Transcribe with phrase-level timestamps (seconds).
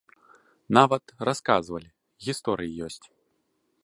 [0.77, 1.87] Нават, расказвалі,
[2.29, 3.03] гісторыі ёсць.